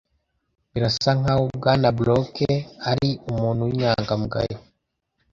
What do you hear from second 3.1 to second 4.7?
umuntu winyangamugayo